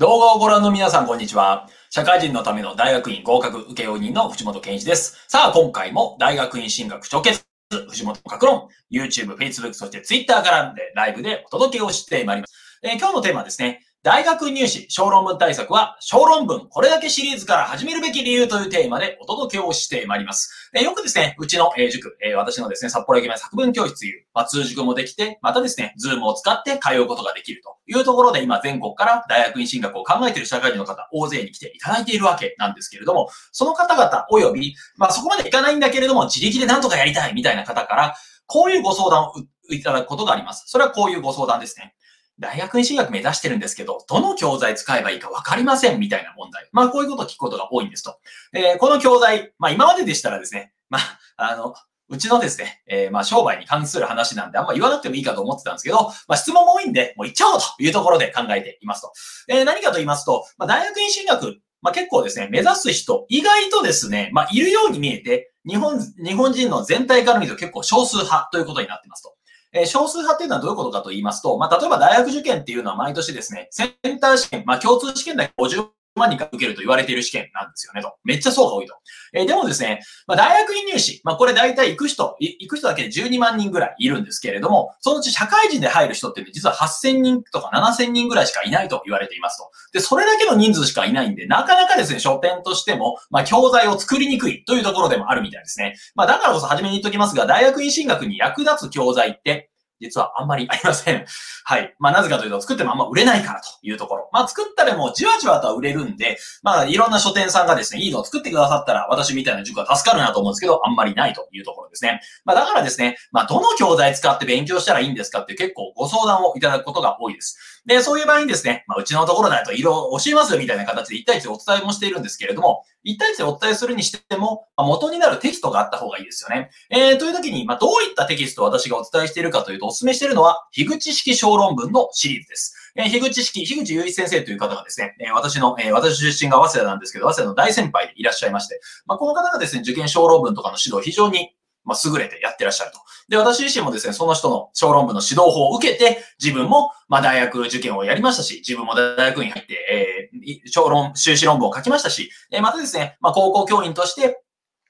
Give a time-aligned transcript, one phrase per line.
[0.00, 1.68] 動画をご覧の皆さん、こんにちは。
[1.90, 5.26] 社会人のための大学院合格受け負人の藤本健一です。
[5.28, 12.80] さあ、今回も大学院進学直結、藤本格論、YouTube、Facebook、そして Twitter からでライブでお届けをしてまいります。
[12.82, 20.70] えー、今日のテーマはですね、大学入試小論文対策は小論文これだけシリーズから始めるべき理由というテーマでお届けをしてまいります。
[20.74, 38.14] えよくですね、うちの、え塾、え私のですね、札幌駅前作文教室という、まあ、通塾もできて、またですね、ズームを使って通うことができるというところで今全国から大学院進学を考えている社会人の方、大勢に来ていただいているわけなんですけれども、その方々及び、まあそこまでいかないんだけれども、自力で何とかやりたいみたいな方から、
[38.46, 39.32] こういうご相談を
[39.70, 40.64] いただくことがあります。
[40.68, 41.94] それはこういうご相談ですね。
[42.40, 46.68] 大学院進学目指してるんですけど、どの教材使えばいいかわかりませんみたいな問題。
[46.72, 48.18] まあ、こういうことを聞くことが多いんですと。
[48.54, 51.74] えー、この教材、まあ、今まででしたらですね、まあ、あの、
[52.08, 59.12] うちのですね、えー、まあ、商売に関する話なんで、あんま言わなくてもいいかと思ってたんですけど、まあ、質問も多いんで、もう行っちゃおうというところで考えていますと。
[59.48, 69.34] えー、何かと言いますと、まあ、大学院進学、まあ、結構ですね、目指す人、意外とですね、まあ、いるように見えて、日本、日本人の全体から見ると結構少数派ということになってますと。
[69.72, 78.16] えー、少数派っていうのはどういうことかと言いますと、まあ、例えば大学受験っていうのは毎年ですね、センター試験、まあ、共通試験だけ50万人が受けると言われている試験なんですよね、と。
[78.24, 78.94] めっちゃ層が多いと。
[79.32, 89.70] えー、でもですね、まあ、大学院入試、まあ、これ大体行く人、行く人だけで12万人ぐらいいるんですけれども、そのうち社会人で入る人って実は8000人とか7000人ぐらいしかいないと言われていますと。
[89.92, 95.94] で、それだけの人数しかいないんで、なかなかですね、書店としても、まあ、教材を作りにくいというところでもあるみたいですね。
[96.14, 99.69] まあ、だからこそ初めに言っときますが、大学院進学に役立つ教材って、
[100.00, 101.26] 実はあんまりありません。
[101.64, 101.94] はい。
[101.98, 104.28] まあ、なぜかというと、作ってもあんま売れないからというところ。
[104.32, 112.20] まあ、作ったらもうじわじわとは売れるんで、まあ、いろんな書店さんがですね、いいのを作ってくださったら、私みたいな塾は助かるなと思うんですけど、あんまりないというところですね。
[112.44, 117.82] まあ、だからですね、まあ、どの教材使って勉強したらいいんですかって結構ご相談をいただくことが多いです。
[117.86, 126.70] で、そういう場合にですね、まあ、うちのところだと色を教えますよみたいな形で1対1でお伝えもしているんですけれども、一対一でお伝えするにしても、まあ、元になるテキストがあった方がいいですよね。
[126.90, 132.74] えー、という時に、まあ、どういったテキストを私がお伝えしているかというと、お勧めしているのは、樋口式小論文のシリーズです。
[132.96, 142.98] えー、樋口式、樋口雄一先生という方がですね、えー、私の、えー、私出身が早稲田なんですけど、早稲田の大先輩でいらっしゃいまして、まあ、この方がですね、受験小論文とかの指導を非常にまあ、優れてやってらっしゃると。
[143.28, 154.42] で、私自身もですね、その人の小論文の指導法を受けて、自分も、まあ、大学受験をやりましたし、自分も大学院入って、えー、小論、修士論文を書きましたし、えー、またですね、まあ、高校教員として、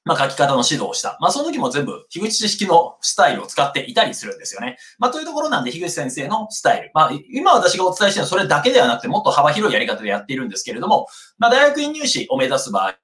[0.05, 1.19] まあ、書き方の指導をした。
[1.21, 4.79] まあ、その時も全部、樋口式のスタイルを使っていたりするんですよね。
[4.99, 6.91] まあ、というところなんで、樋口先生のスタイル。
[6.95, 11.07] まあ、今私がお伝えしているのはそれだけではなくて、もっと幅広いやり方でやっているんですけれども、
[11.39, 12.95] まあ、大学院入試を目指す場合、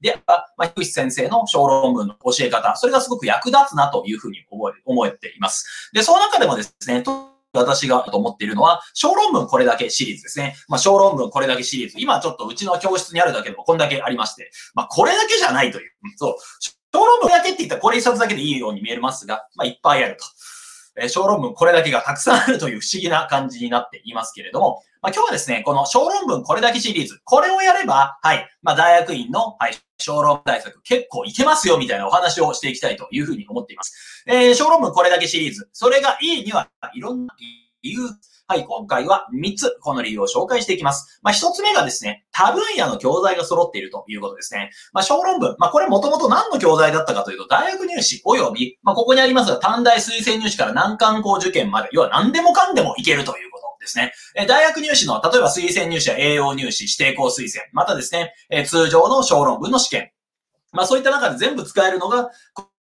[0.00, 5.90] で、まあ、樋口先生の小論文の教え方、それがすごく役立つなというふうに思え思えています。
[5.92, 7.02] で、その中でもですね、
[7.52, 10.56] 私がと思っているのは、小論文これだけシリーズですね。
[10.68, 11.94] まあ、小論文これだけシリーズ。
[11.98, 15.90] 今ちょっとうちの教室にあるだけでもこんだけありまして、まあ、これだけじゃないという。
[16.16, 16.36] そう。
[16.92, 20.24] 小論文だけって言ったらこれ一冊だけでいいように見えますが、まあ、いっぱいあると。
[20.98, 34.24] え小論文これだけがたくさんあるという不思議な感じになっていますけれども、まあ、今日はですね、この小論文これだけシリーズ、これをやれば、はい、まあ、大学院の、はい、小論文対策結構いけますよみたいなお話をしていきたいというふうに思っています。
[34.26, 37.36] えー、小論文これだけシリーズ、それがいいにはいろんな
[37.84, 38.00] 理由、
[38.48, 41.20] はい、今回は3つ、この理由を紹介していきます。
[41.22, 44.72] まあ、1つ目がですね、多分野の教材が揃っているということですね。
[44.92, 53.55] まあ、小論文、まあ、これもともと何の教材だったかというと、大学入試及び、まあ、ここにありますが、短大推薦入試から難関校受験まで、要は何でもかんでもいけるということ
[53.86, 54.12] ですね。
[54.34, 60.10] え大学入試の、例えば推薦入試や栄養入試、指定校推薦、またですね、え通常の小論文の試験。
[60.72, 62.30] まあ、そういった中で全部使えるのが、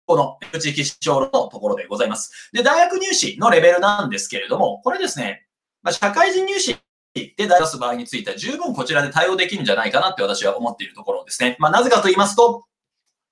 [0.06, 2.50] この口引き小論のところでございます。
[2.52, 5.46] で、大学入試のレベルなんですけれども、これですね、
[5.82, 6.76] まあ、社会人入試
[7.14, 11.56] で出す場合については十分こちらで対応できるんじゃないかなって私は思っているところですね。
[11.58, 12.64] まあ、なぜかと言いますと、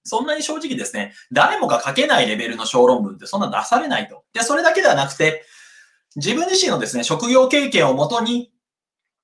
[0.04, 4.24] そんなに正直ですね、誰もが書けないレベルの小論文ってそんな出されないと。
[4.32, 5.44] で、それだけではなくて、
[6.16, 8.50] 自分自身のですね、職業経験をもとに、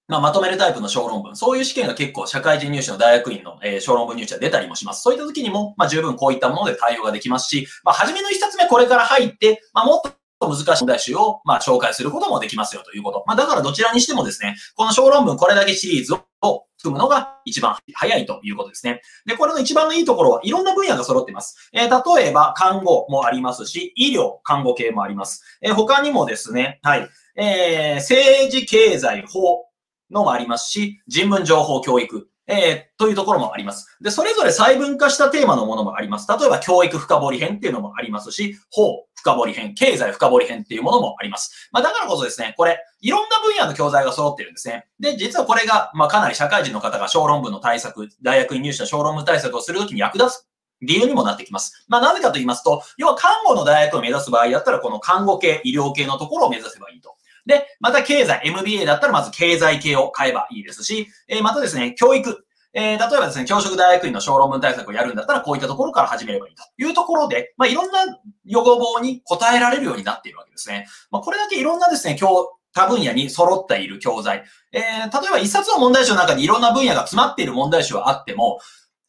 [0.09, 1.37] まあ、まとめるタイプの小論文。
[1.37, 5.03] そういう試験が結構社会人入試の大学院の、えー、小論文入試は出たりもします。
[5.03, 13.23] そういった時にも、まあ、十分こういったもので対応ができますし、まあ、初めの一冊目これから入って、まあ、もっと難しい問題集を、まあ、紹介することもできますよということ。
[13.27, 19.01] まあ、だからどちらにしてもですね、この小論文これだけシリーズをを組むのが一番早いということですね。
[19.27, 21.71] で、これの一番のいいところはいろんな分野が揃っています。
[21.73, 25.43] えー、例えば、看護もありますし、医療、看護系もあります。
[25.61, 29.67] えー、他にもですね、はい、えー、政治経済法
[30.11, 33.99] のもありますし、人文情報教育、えー、というところもあります。
[34.01, 36.27] で、それぞれ細分化したテーマのものもあります。
[36.29, 41.69] 例えば、教育深掘り編っていうのもありますし、法深掘り編、経済深掘り編っていうものもあります。
[41.73, 44.87] まあ、だからこそですね、これ、いろんな分野の教材が揃ってるんですね。
[44.99, 50.49] で、実はこれが、まあ、かなり社会人の方が小論文の対策、大学に入試の小論文対策をするときに役立つ
[50.81, 51.85] 理由にもなってきます。
[51.89, 57.18] まあ、なぜかと言いますと、要は看護の大学を目指す場合だったら、この看護系、医療系のところを目指せばいいと。
[57.49, 68.01] で、また経済、MBA だったらまず経済系を買えばいいですし、えー、またですね、教育、えー、例えばですね、教職大学院の小論文対策をやるんだったら、こういったところから始めればいいというところで、まあ、いろんな
[68.45, 70.87] 予防に答えられるようになっているわけですね。
[71.11, 72.35] まあ、これだけいろんなですね、今日、
[72.75, 74.45] 他分野に揃っている教材。
[74.73, 78.61] えー、例えば一冊の問題集の中にいろんな分野が詰まっている問題集はあっても、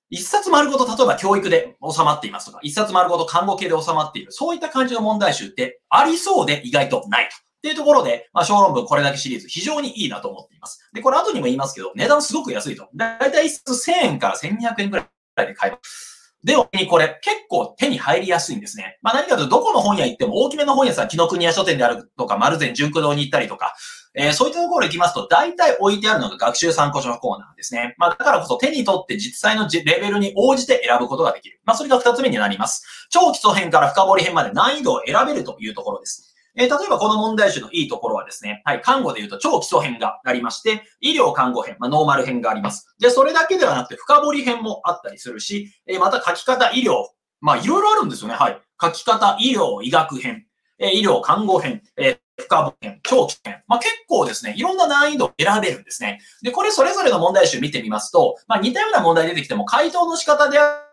[0.09, 7.48] 一冊丸ごと、例えば教育で収まっていますとか、一冊丸ごと看護系で収まっている、そういった感じの問題集ってありそうで意外とないと。
[7.59, 10.89] っていうところで、まあ、小論文これだけシリーズ非常にいいなと思っています。
[10.93, 12.87] で、これ後にも言いますけど、値段すごく安いと。
[12.95, 15.03] だいたい1000円から1200円くら
[15.43, 16.09] いで買えます。
[16.41, 18.97] で、これ結構手に入りやすいんですね。
[19.01, 23.75] まあ何かというと、どこの本屋行っても大きめの本屋さん、木の国屋書店であるとか、丸善純駆堂に行ったりとか、
[24.15, 27.93] えー、そういったところ行きますと、大体置いてあるのが学習参考書のコーナーですね。
[27.97, 31.59] まあだからこそ手に取って実際のレベルに応じて選ぶことができる。
[31.65, 33.07] まあそれが二つ目になります。
[33.09, 36.28] 超基礎編から深掘り編まで難易度を選べるというところです。
[36.59, 42.93] えー、例えばこの問題集のいいところはですね、はい、看護で言うと超基礎編がありまして、医療看護編、まあ、ノーマル編があります。
[42.99, 47.07] で、それだけではなくて深掘り編もあったりするし、えー、また書き方、医療、
[47.39, 48.35] まあ、いろいろあるんですよね。
[48.35, 48.61] はい。
[48.81, 50.45] 書き方、医療、医学編、
[50.77, 53.63] えー、医療、看護編、えー、深掘り編、長期編。
[53.67, 56.19] まあ、結構ですね、いろんな難易度を選べるんですね。
[56.41, 60.83] で、これそれぞれの問題集見てみますと、まあ、似たような問題出てきても、回答の仕方であ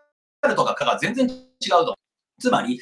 [0.47, 1.95] るとかが全然違うと。
[2.39, 2.79] つまり、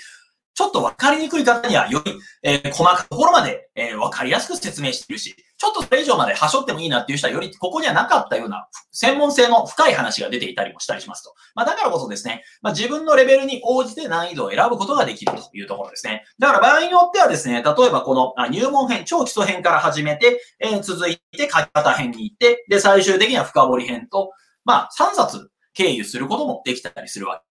[0.56, 11.34] ちょっと分かりにくい方にはより、えー、細かいところまで、えー、分かりやすく説明しているし、ちょっとそれ以上まで端折ってもいいなっていう人はよりここにはなかったような専門性の深い話が出ていたりもしたりしますと。
[11.56, 16.24] まあだからこそですね、まあ自分のレベルに応じて難易度を選ぶことができるというところですね。
[16.40, 24.32] だから場合によってはですね、例えばこの入門編、超基礎編から始めて、えー、続いて書き方編に行って、で最終的には深掘り編と、
[24.64, 27.45] まあ3冊経由することもできたりするわけ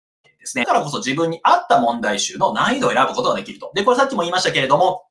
[0.42, 0.64] ですね。
[0.64, 3.70] だからこそ自分に合った問題集の難易度を選ぶことができると。
[3.74, 5.04] で、これさっきも言いましたけれども、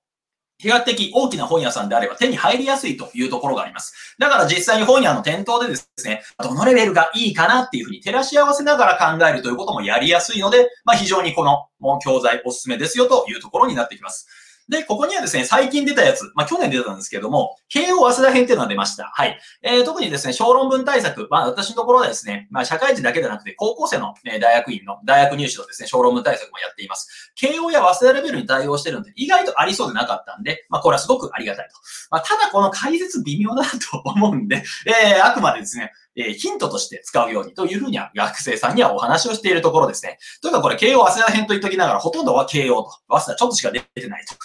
[0.57, 4.15] 比較的大きな本屋さんであれば手に入りやすいというところがあります。
[4.19, 11.67] だから実際に本屋の店頭でですね、どのレベルがいいかなっていうふうに照らし合わせながら考えるということもやりやすいので、まあ非常にこの
[11.99, 14.27] 教材おすすめですよというところになってきます。
[14.71, 19.11] で、ここにはですね、最近出たやつ、まあ、去年出たんですけども、慶応早稲田編っていうのが出ました。
[19.13, 19.37] はい。
[19.61, 27.33] えー、特にですね、小論文対策、まあ、私のところはですね、まあ、社会人だけでなくて、高校生の、え大学院の大学入試のですね、小論文対策もやっています。
[27.35, 31.75] 慶応や早稲田レベルに対応してるんで、意外とありそうでなかったんで、まあ、これはすごくありがたいと。
[32.09, 40.17] まあ、ただこの解説微妙だなと思うんで、えー、あくまでですね、えー、ヒントとして使うようにというふうには学生さんにはお話をしているところですね。
[40.41, 44.35] というかこれ、慶応早稲田編と言っときながら、ほとんどは慶応と、早稲田ちょっとしか出てないと。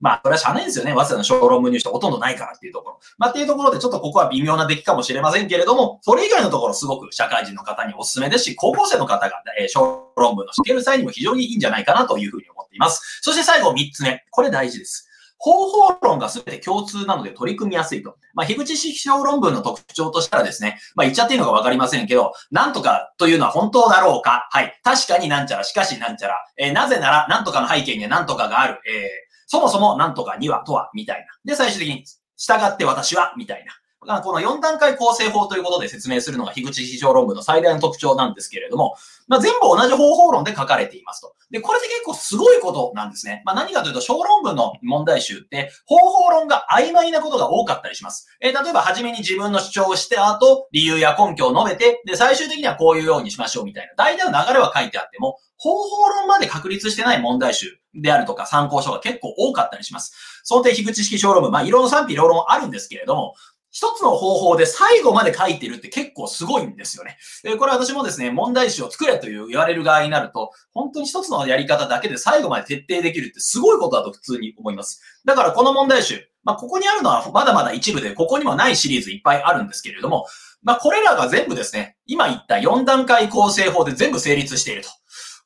[0.00, 0.92] まあ、これはしゃあないですよね。
[0.92, 3.00] 早稲田の小論文入試ほとんどないからっていうところ。
[3.16, 13.20] まあ、っていうところでちょっとここは微妙な出来かもしれませんけれども、それ以外のところすごく社会人の方にお勧めですし、高校生の方が、えー、小論文の試験る際にも非常にいいんじゃないかなというふうに思っています。
[13.22, 14.24] そして最後3つ目。
[14.30, 15.08] これ大事です。
[15.38, 18.16] 方法論が全て共通なので取り組みやすいと。
[18.34, 24.78] まあ、樋口式小論文の特徴としたらですね、まあ、言っちゃっていいのかわかりませんけど、なんとかというのは本当だろうかはい。
[24.82, 26.36] 確かになんちゃら、しかしなんちゃら。
[26.56, 28.80] えー、なぜなら、なんとかの背景にはなんとかがある。
[28.88, 31.26] えーそもそもなんとかにはとは、みたいな。
[31.44, 32.04] で、最終的に、
[32.36, 33.72] 従って私は、みたいな。
[34.00, 38.94] この4段階構成法ということで説明するのが樋口非常論文の最大の特徴なんですけれども、
[39.26, 41.34] まあ、全部同じ方法論で書かれていますと。
[41.50, 43.42] で、これって結構すごいことなんですね。
[43.44, 48.28] まあ、何かというと、小論文の問題集って、方法論が曖昧なことが多かったりします。
[48.40, 60.12] えー、例えば、初めに自分の主張をして後、理由や根拠を述べて、で、最終的にはこういうようにしましょうみたいな、大体の流れは書いてあっても、方法論まで確立してない問題集であるとか参考書が結構多かったりします。
[60.44, 63.34] 想定非口式小論文、まあ、いろんな賛否両論あるんですけれども、
[63.76, 67.18] 一つの方法で最後まで書いてるって結構すごいんですよね。
[67.44, 75.02] えこれ私もですね、問題集を作れという言われる側になると、本当に一つのやり方だけで最後まで徹底できるってすごいことだと普通に思います。
[75.26, 80.24] だからこの問題集、まあ、ここにあるのはまだまだ一部で、ここにもないシリーズいっぱいあるんですけれども、
[80.62, 84.88] まあ、これらが全部ですね、今言った4段階構成法で全部成立していると。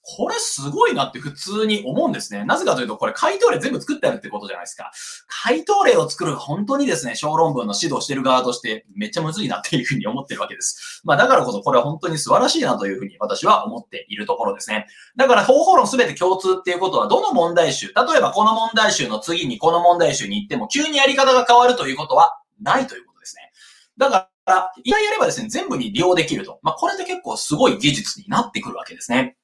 [0.02, 2.44] これすごいなって普通に思うんですね。
[2.44, 4.90] なぜかというと、これ回答例全部作ってあるってことじゃないですか。
[5.26, 11.02] 回答例を作る本当にですね、小論文の指導してる側としてめっちゃむずいなっていうふうに思ってるわけです。
[11.04, 14.86] まあだからこそこれは本当に素晴らしいなというふうに私は思っているところですね。
[15.16, 23.52] だから方法論すべて共通っていうことは、どの問題集、例えばこの問題集の次にこの問題集に行っても急にやり方が変わるということはないということですね。
[23.98, 26.58] だからあ、一回やればですね、全部に利用できると。
[26.62, 29.36] まあ、これで結構すごい技術になってくるわけですね。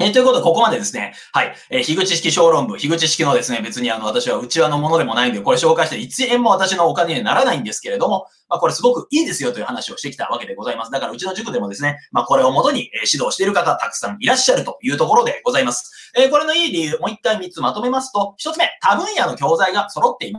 [0.00, 10.90] えー、ということで、ここまでですね、はい、えー、樋口式小論文、樋口式のですね、別にあの、私は内輪のものでもないんで、これ紹介して1円も私のお金にならないんですけれども、まあ、これすごくいいですよという話をしてきたわけでございます。
[10.90, 16.10] だから、うちの塾でもですね、まあ、これをもとに、え指導している方、たくさんいらっしゃるというところでございます。
[16.18, 20.32] えー、これのいい理由、もう一回3つまとめますと、1つ目、多分野の教材が揃ってい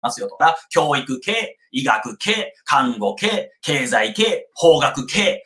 [0.00, 0.36] ますよと。
[0.36, 5.44] か、教育系、医学系、看護系、経済系、法学系、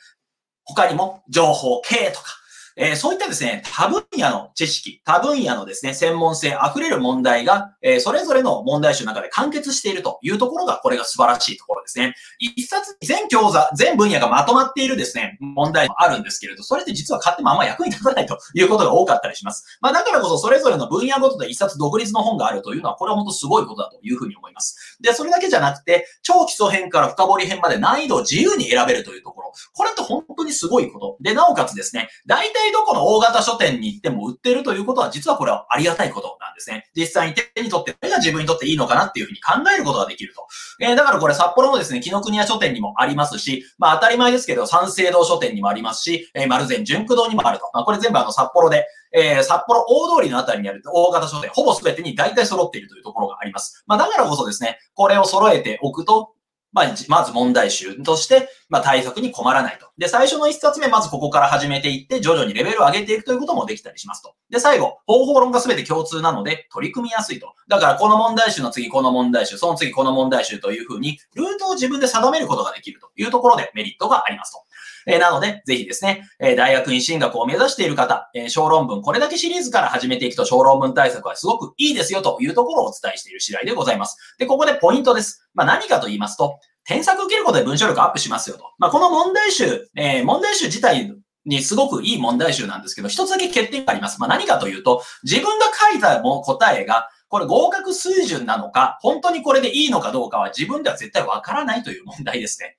[0.63, 2.46] 他にも情報系とか、
[2.79, 12.15] えー、そういったですね、多分野の知識、多分野のですね、専門性溢れる問題が、えー、それぞれの問題集の中で完結しているというところが、これが素晴らしいところですね。
[12.39, 19.79] 一冊、全教座、全分野がまとまっているですね、問題もあるんですけれど、それって実は買ってもあんま役に立たないということが多かったりします。
[19.81, 24.99] まあだからこそ、それぞれの分野ごとで一冊独立の本があるというのは、これは本当すごいことだというふうに思います。
[25.01, 29.53] で、それだけじゃなくて、超基礎編から深掘り編まで難易度を自由に選べるというところ。
[29.73, 31.17] これって本当にすごいこと。
[31.21, 36.89] で、なおかつですね、大体どこの大型書店に行っても売ってるということは、実はこれはありがたいことなんですね。
[36.95, 40.47] 実際に手に取って何が自分にとっていいのかなっていうふうに考えることができると。
[40.81, 47.71] えー、だからこれ札幌のですね、木の国屋書店にもありますし、まあ当たり前ですけど、三省堂書店にもありますし、えー、丸善純駆堂にもあると。
[47.73, 53.85] まあこれ全部あの札幌で、えー、札幌大通りのあたりにある大型書店、ほぼ全てに大体揃っているというところがあります。
[53.87, 56.36] まあだからこそですね、これを揃えておくと、
[56.77, 59.87] まあ、まず問題集として、まあ、対策に困らないと。
[59.97, 64.35] で、最初の一冊目、まずここから始めていって、徐々にレベルを上げていくということもできたりしますと。
[64.51, 67.55] で、最後、方法論が全て共通なので、取り組みやすいと。
[67.67, 74.59] だから、この問題集の次、この問題集、その次、この問題集というふうに、ルートを自分で定めることができるというところでメリットがありますと。
[75.07, 84.17] え、なので、ぜひですね、え、大学院進学を目指している方、え、小論文、これだけシリーズから始めていくと小論文対策はすごくいいですよというところをお伝えしている次第でございます。
[84.39, 85.49] で、ここでポイントです。
[85.55, 88.65] まあ、何かと言いますと、添削受けることで文章力アップしますよと。
[88.79, 91.13] まあ、この問題集、えー、問題集自体
[91.45, 94.21] にすごくいい問題集なんですけど、一つだけ欠点があります。
[94.21, 102.77] まあ、何かというと、自分が書いたも答えが、これ合格水準なのか、本当にこれでいいのかどうかは自分では絶対わからないという問題ですね。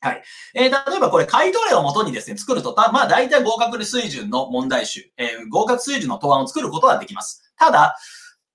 [0.00, 0.22] はい。
[0.54, 7.52] えー、例えばこれ回答例をもとにですね、作るとた、まあ大体合格水準の問題集、えー、合格水準の答案を作ることができます。
[7.56, 7.96] ただ、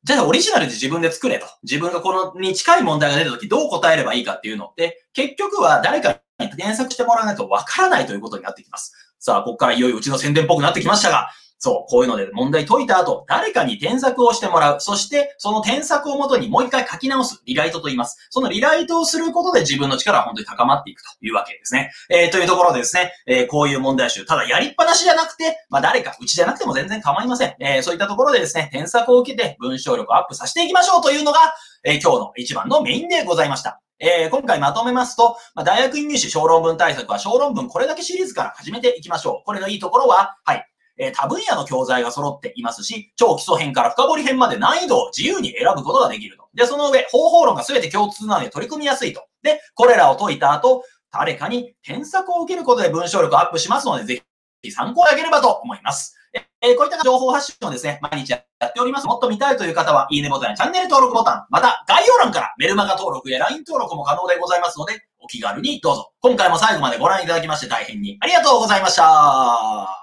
[0.03, 1.45] じゃあオリジナルで自分で作れと。
[1.63, 8.93] 自分がこのに近い問題が出た時どう答えればいいかっていうのって、結局は誰かに添削してもらわないとわからないということになってきます。
[9.19, 11.29] さあ、ここからいよいようちの宣伝っぽくなってきましたが、
[11.63, 14.81] そう、こういうので問題解いた後、誰かに添削をしてもらう。
[14.81, 17.41] そして、その添削をもとにもう一回書き直す。
[17.45, 18.17] リライトと言います。
[18.31, 21.89] そのリライトをすることで自分の力は本当に高まっていくというわけですね。
[22.09, 27.55] えー、というところでですね、えー、こういう問題集、ただやりっぱなしじゃなくて、まあ誰か、うちじゃなくても全然構いません。
[27.61, 31.39] えー、そういったところでですね、添削を受けて文章力をアップさせていきましょうというのが、
[31.85, 33.79] え、今日の一番のメインでございました。
[33.99, 39.45] えー、今回まとめますと、まあ、大学院入試小論文対策は小論文これだけシリーズから始めていきましょう。
[39.45, 40.72] これのいいところは、はい。
[40.97, 46.47] えー、多分野の教材が揃っていますし、超基礎編から深掘り編まで難易度を自由に選ぶことができると。
[46.53, 49.25] で、その上、方法論が全て共通なので取り組みやすいと。
[49.41, 54.23] で、これらを解いた後、誰かに添削を受けることで文章力アップしますので、ぜ
[54.61, 56.15] ひ参考にあげればと思います。
[56.61, 59.05] えー、こういった情報発信をですね、毎日やっております。
[59.05, 66.11] もっと見たいという方は、いいねボタンやチャンネル登録ボタン、また概要欄からメルマガ登録や LINE 登録も可能でございますので、お気軽にどうぞ。
[66.21, 70.02] 今回も最後までご覧いただきまして大変にありがとうございました。